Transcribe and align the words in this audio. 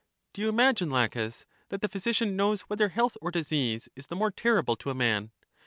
Do 0.33 0.41
you 0.41 0.49
imagine. 0.49 0.89
Laches, 0.89 1.45
that 1.69 1.81
the 1.81 1.87
physi 1.87 2.15
cian 2.15 2.35
knows 2.35 2.61
whether 2.61 2.89
health 2.89 3.17
or 3.21 3.29
disease 3.29 3.87
is 3.95 4.07
the 4.07 4.15
more 4.15 4.31
ter 4.31 4.59
rible 4.63 4.75
to 4.79 4.89
a 4.89 4.95
man? 4.95 5.29